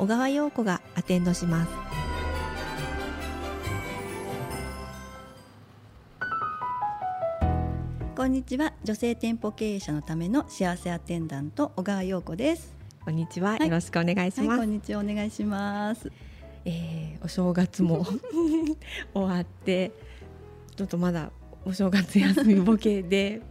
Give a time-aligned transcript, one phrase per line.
[0.00, 1.70] 小川陽子がアテンドします。
[8.16, 8.72] こんにちは。
[8.82, 12.74] 女性店舗経営者のための幸せアテンダント小川陽子です。
[13.04, 15.00] こんにちは、よろしくお願いします、はい、こんにちは。
[15.00, 16.10] お願いします。
[16.64, 18.06] えー、お正月も
[19.12, 19.92] 終わって
[20.76, 21.30] ちょっとまだ
[21.66, 23.42] お正月休みボケで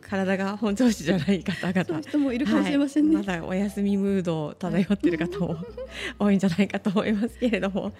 [0.00, 2.00] 体が本調子じゃない方々。
[2.00, 5.56] 人もいるかもしれませんね、はい、まだお休みムード漂っている方も
[6.18, 7.92] 多いんじゃないかと思いますけれども。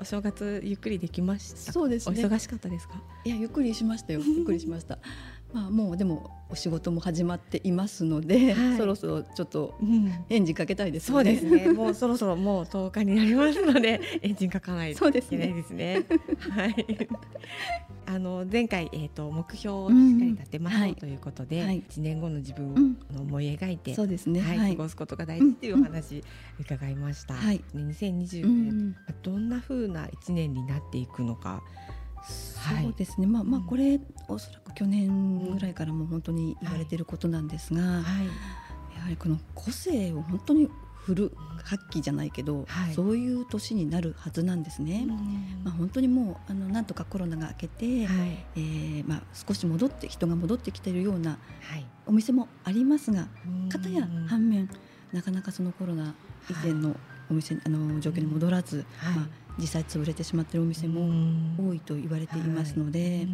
[0.00, 3.02] お正月ゆっくりできましたそうです、ね、お忙しかったですか？
[3.24, 4.20] いやゆっくりしましたよ。
[4.24, 4.96] ゆっくりしました
[5.52, 9.74] まあ、もうでもお仕事も始まっていますので、はい、そろそろちょっと
[10.28, 11.72] エンジンかけたいです、ねうん、そうですね。
[11.72, 16.04] もうそろそろもう10日になりますので エンジンかかないといけないですね。
[16.08, 17.08] すねはい。
[18.06, 24.40] あの前回えっ、ー、と目標をしっかり立てましょうということで、うんはい、1年後の自分を思い描いて、そうですね。
[24.40, 26.24] はい、過ごすことが大事っていうお話
[26.58, 27.34] 伺いました。
[27.34, 27.62] はい。
[27.74, 31.62] 2020年、どんな風な1年になっていくのか。
[32.26, 37.88] そうですね、まあまあこれおそらく去年ぐらいからも本当に言われていることなんですが、は
[38.22, 40.68] い、やはりこの個性を本当に
[41.08, 41.32] フル
[41.64, 45.06] 発揮じゃないけど、はい、そういう年になるはずなんですね。
[45.64, 51.38] まあ、本当にもうあのなんとかコロナが明けて、はい、えー、まあ、少し戻って人が戻ってきているような
[52.06, 53.28] お店もありますが、
[53.70, 54.68] かたや反面
[55.12, 56.14] なかなかそのコロナ
[56.50, 56.94] 以前の
[57.30, 59.28] お店あの状況に戻らず、まあ
[59.58, 61.10] 実際潰れてしまっているお店も
[61.58, 63.26] 多いと言われていますので、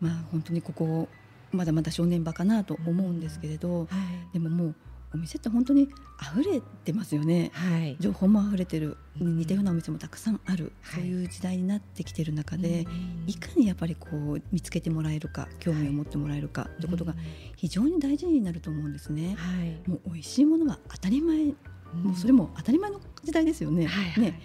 [0.00, 1.08] まあ本当にここ
[1.50, 3.88] まだまだ正念場かなと思うんですけれど、
[4.32, 4.74] でももう
[5.14, 5.88] お店って本当に
[6.20, 12.84] 溢れてますよね、はい、情報も溢れてる似たようなお店もたくさんある、はい、そういう時代になってきている中で、
[13.28, 17.14] いかにやっぱりこう見つけてもらえるか興味を持ってもらえるかということが
[17.56, 19.36] 非常に大事になると思うんですね。
[19.38, 21.54] はい、もう美味しいものは当たり前、
[22.02, 23.88] もうそれも当たり前の時代ですよね。
[24.18, 24.40] ね。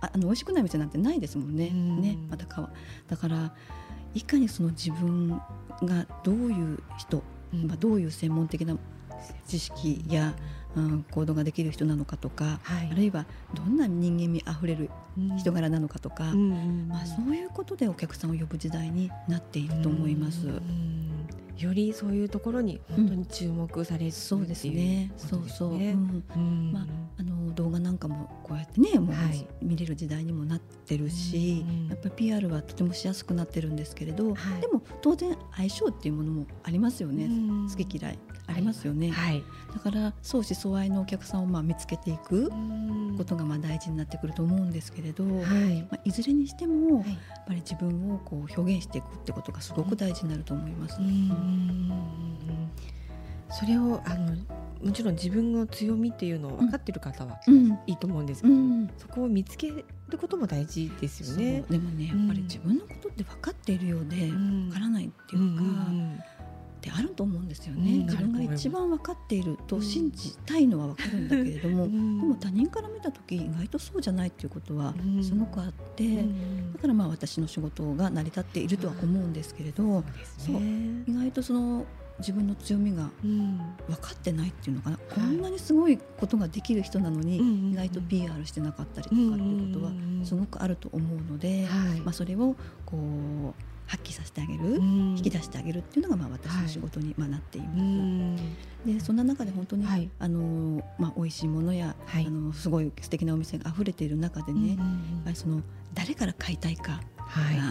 [0.00, 1.70] あの美味しくない店なんてないですもんね。
[1.70, 2.00] ん。
[2.00, 2.16] ね。
[2.30, 2.70] またか
[3.08, 3.54] だから
[4.14, 5.40] いかにその自分
[5.82, 7.22] がどういう人、
[7.52, 8.76] まあ、どういう専門的な
[9.46, 10.34] 知識や、
[10.76, 14.90] うん、行動ができる人なのかとか、はい、あるいはどんな人間味あふれる
[15.38, 20.46] 人柄なのかとか、まあ、そういうことでお客さんを呼ぶ時代になっていると思います。
[21.58, 25.12] よりそういうところに本当に注目される、うん、そうですね。
[25.16, 25.74] そうそう。
[25.74, 26.86] うん、まあ
[27.18, 29.16] あの動画なんかもこうやってねもう、
[29.64, 37.28] 見れる時代にもなってるし、やっぱり PR はとてもしやすくなってるんですけれど、はい、でも当然相性っていうものもありますよね。
[37.68, 39.10] 好き嫌いありますよね。
[39.10, 39.44] はい、
[39.74, 42.50] だから相思相愛のお客さんをまあ見つけていく
[43.16, 45.82] ことがまあ大事になってくると思うんですけれど、はい。
[45.90, 47.04] まあいずれにしても、やっ
[47.46, 50.98] ぱり自分をこう表現していくってことがすごく大事になると思います。
[53.50, 54.36] それをあの
[54.82, 57.40] もちろん自分の強みっていうのを分かってる方は
[57.86, 59.84] いいと思うんですけど、うん、そこを見つける
[60.18, 61.64] ことも大事ですよね。
[61.68, 65.64] でもねやっぱり自分のことって分かっているようで分からないっていうか。
[66.78, 80.04] ってあると思うんですよね、うん、自分が一番分かっていると信じたいのは分かるんだけれども、うん、でも他人から見た時意外とそうじゃないっていうことはすごくあって、うん、だからまあ私の仕事が成り立っているとは思うんですけれど、
[80.38, 81.84] そう、ね、意外とその
[82.18, 89.92] 自分の強みが分かってないっていうのかな、こんなにすごいことができる人なのに、意外と PR してなかったりとかっていうことは
[90.24, 91.66] すごくあると思うので、
[92.04, 93.54] まあ、それをこう
[93.88, 98.44] 発揮させてあげる、引き出してあげるっていうのがまあ私の仕事にまあなっています。
[98.86, 104.78] でそんな中で本当に、はい、あのまあ美味しいものや、はい、あのすごい素敵なお店が溢れている中でね、やっ
[105.24, 105.62] ぱりその
[105.94, 107.00] 誰から買いたいか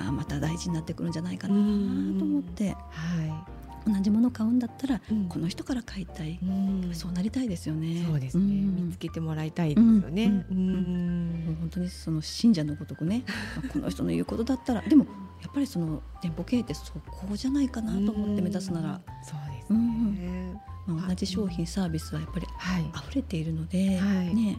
[0.05, 2.71] がまた大事になってくるんじゃないかなと思って。
[2.71, 3.56] はい
[3.87, 8.05] 同じもの買うんだったら、うん、この人から買いたい、うん、そうなりたいですよね。
[8.05, 10.45] そうですね、うん、見つけてもらいたいですよね。
[10.49, 11.57] うん。
[11.59, 13.23] 本当にその信者のごとくね、
[13.71, 15.05] この人の言うことだったら、でも
[15.41, 20.53] やっぱりその店舗経営ってそこじゃないかなと思って目指すなら、そうですね。
[20.85, 22.47] まあ、同じ商品サービスはやっぱり
[22.95, 24.53] 溢れているので、はい、ね。
[24.53, 24.57] っ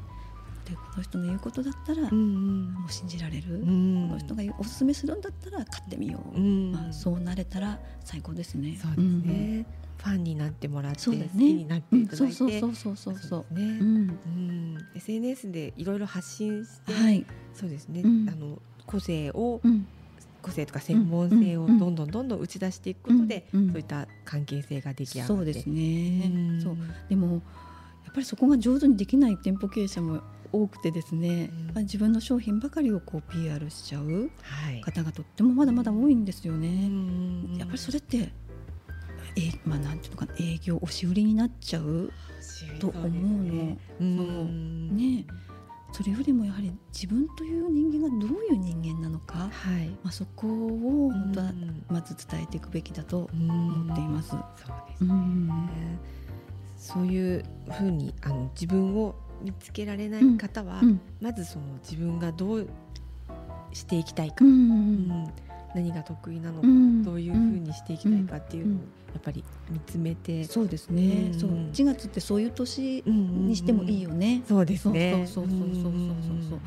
[0.68, 2.74] てこの人の言うことだったら、うんうん。
[2.74, 4.08] もう信じられる、うん。
[4.08, 6.72] この人がおすすめするんだったら買ってみよう、うん。
[6.72, 8.78] まあ、そうなれたら最高ですね。
[8.80, 9.66] そうですね、
[9.96, 13.18] ファンになってもらって、好きになっていただいて、そうそうそうそう。
[13.18, 14.18] そうね、うん。
[14.26, 17.24] うん、SNS でいろいろ発信して、はい、
[17.54, 18.28] そうですね、うん。
[18.28, 19.86] あの個性を、うん。
[20.40, 21.78] 個性とか専門性をうん。
[21.78, 25.34] どんどんどんどん打ち出していくことで、そういった関係性が出来上がって。
[25.34, 26.60] そうですね、うん。
[26.62, 26.76] そう。
[27.08, 27.42] でも
[28.04, 30.22] やっぱりそこが上手にできない店舗経営者も
[30.52, 31.82] 多くてですね、うん。
[31.82, 36.68] 自分の商品ばかりをこう PR しちゃうはい、方がとってもまだまだ多いんですよね。
[36.68, 38.32] うんやっぱりそれって
[39.36, 42.10] えまあ、なんていうのかな営業押し売りになっちゃう
[42.80, 43.76] と思うの。
[44.00, 44.96] うん。
[44.96, 45.24] ね。
[45.92, 51.84] それよりもやはり自分という人間がどういう人間なのか、はい、まあ、そこを本当はうん。
[51.88, 54.30] まず伝えていくべきだとうん思っています。
[54.30, 54.40] そう
[54.88, 55.50] ですね、うん。
[56.76, 62.68] そういうふうにあの自分を見つけられない方は、うんまずその自分がどう
[63.72, 65.32] していきたいか、うんうん
[65.74, 68.78] 何が得意なのか、うんどういうふうにしていきたいかっていうのを
[69.12, 71.38] やっぱり見つめて、そうですね、うん。
[71.38, 71.50] そう。
[71.50, 74.42] 1月ってそういう年うんにしてもいいよね。
[74.48, 75.26] そうですね。
[75.26, 75.92] そうそうそうそうそう。
[76.50, 76.60] そう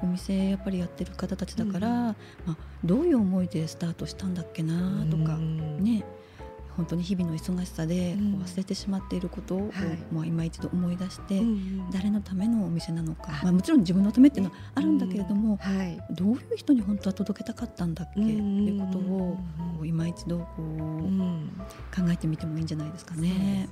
[0.00, 2.16] お店やっぱりやってる方たちだから、ま
[2.52, 5.82] あ、どういう思いでスタートしたんだっけなとか、うん。
[5.82, 6.04] ね
[6.78, 10.14] 本当に日々の忙しさで忘れてしまっていることを、はい。
[10.14, 13.40] もう今一度思い出して、うん誰のためのお店なのかあ。
[13.42, 15.98] まあ、もちろん自分のためっていうのはあるんだけれども、はい。
[16.12, 19.38] どういう人に本当は届けたかったんだっけっていうことをこ
[19.80, 21.50] う今一度こううん
[21.92, 23.68] 考えてみてもいいんじゃないですかね。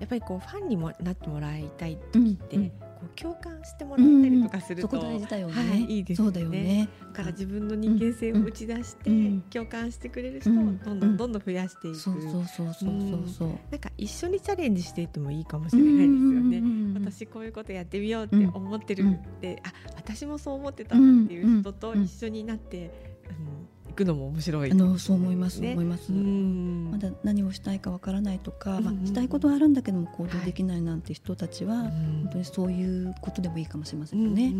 [0.00, 5.54] やっぱりこうファンにもなってもらいたい時って、こう共感してもらったりとかすると、そこ大事だよね。
[5.54, 6.32] はいいいですよね。
[6.32, 6.88] そうだよね。
[7.00, 12.86] だから自分の人間性を打ち出して、うん共感してくれる人をうんどんどんどんどん増やしていく、そうそうそうそうそ
[13.16, 13.48] うそう。
[13.70, 16.60] なんか一緒にチャレンジしていってもいいかもしれないですよね。
[16.60, 19.12] ね私こういうことやってみようって思ってるうん。
[19.14, 22.90] って、あ私もそう思ってたっていう人とうん一緒になって、
[23.30, 23.59] うん
[23.90, 24.70] 行くのも面白い。
[24.70, 25.72] あのそう思います、ね。
[25.72, 26.12] 思います。
[26.12, 26.90] うん。
[26.92, 34.52] まだ何をしたいかわからないとか、まあ、したいことはあるんだけども行動できないなんて人たちは、うん本当にそういうことでもいいかもしれませんよね。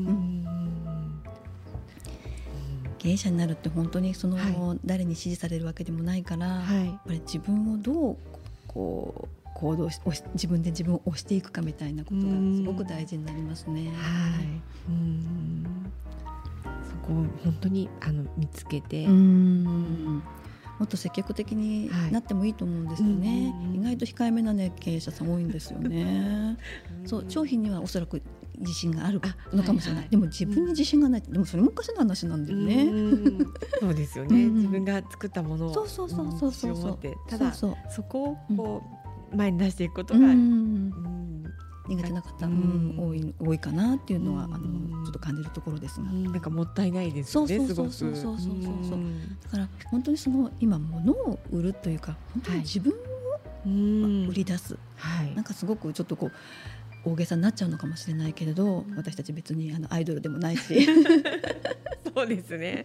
[2.98, 6.88] 経営者になるって本当にその、は誰に支持されるわけでもないから、やはい。
[6.88, 8.16] っぱり自分をどう
[8.66, 10.00] こう行動し
[10.34, 12.22] 自分で自分を押していくかみたいなことが
[12.56, 13.90] すごく大事になりますね。
[13.94, 14.44] はい、
[14.88, 15.59] うんそ
[17.00, 20.22] こを本当にあの見つけて、うん。
[20.78, 22.12] もっと積極的にはい。
[22.12, 23.80] なってもいいと思うんですよね、うん。
[23.80, 26.56] 意外と控えめな、ね、経営者さん多いんですよね。
[27.04, 28.22] そう商品にはおそらく
[28.58, 29.20] 自信がある
[29.52, 30.02] のかもしれない、はい。
[30.02, 32.84] はいでも自分に自信がない、でもそれもおかしな話なんだよね。
[32.84, 33.38] うん。
[33.80, 34.54] そうですよね、うん。
[34.54, 36.72] 自分が作ったものをそうそうそうそうそうう。
[36.72, 37.92] ん自信を持ってただそうそう。
[37.92, 38.82] そこをこ
[39.32, 40.92] う、前に出していくことうが、んうん
[41.90, 44.54] 苦手な方、ううんん多い多いかなっていうのは、うん。
[44.54, 47.92] あのちょっと感じるところですが、なんかもったいないですよねそうすごく。
[47.92, 48.88] そうそうそうそう。
[48.90, 48.98] そう
[49.44, 52.94] だから本当にその今物を売るというか本当に自分
[53.66, 54.26] うん。
[54.26, 55.34] を売り出す、はい。
[55.34, 56.32] なんかすごくちょっとこう
[57.04, 60.86] 大げさになっちゃうのかもしれないけれど私たち別にあのアイドルでもないし
[62.14, 62.84] そうですね、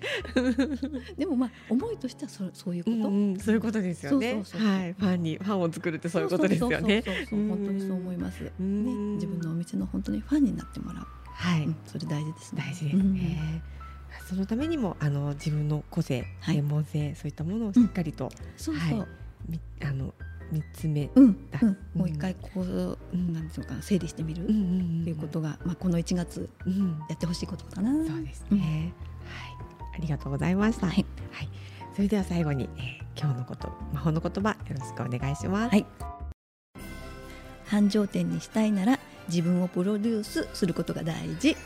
[1.17, 4.33] でもまあ思いとしてはそそういうこと、うんうんそういうことですよね。
[4.53, 7.03] はいファンにファンを作るってそういうことですよね。
[7.29, 9.13] 本当にそう思います、ね、うん。
[9.15, 12.63] 自分のお店の本当にファンになってもらう、はい、うんそれ大事ですね。
[12.65, 13.63] 大事ですね、
[14.27, 16.55] そのためにもあの自分の個性、はい。
[16.55, 19.07] 専門性そういったものをしっかりと、そうそう、はい。
[19.49, 20.13] みあの
[20.51, 26.99] 見つめ、うん、だうん、もう一回こう、うんなんていうのかな整理してみる、うんうんうんっていうことが、まあ、この1月うん。
[27.09, 27.91] やってほしいことかな。
[28.05, 28.65] そうですね、は
[29.01, 29.14] い
[29.93, 30.87] ありがとうございました。
[30.87, 31.49] はい、はい、
[31.95, 35.71] それでは最後に、えー今日のこと魔法の言葉よろしくお願いします。
[35.71, 35.85] はい。
[37.65, 41.57] 繁盛店にしたいなら自分をプロデュースすることが大事